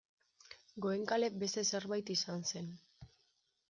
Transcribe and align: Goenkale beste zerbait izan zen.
Goenkale 0.85 1.31
beste 1.45 1.67
zerbait 1.75 2.13
izan 2.19 2.45
zen. 2.53 2.77